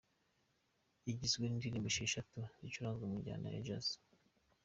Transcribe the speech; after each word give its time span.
Igizwe 1.11 1.43
n’indirimbo 1.47 1.87
esheshatu 1.91 2.39
zicuranzwe 2.61 3.03
mu 3.11 3.15
njyana 3.19 3.47
ya 3.53 3.63
Jazz. 3.67 3.87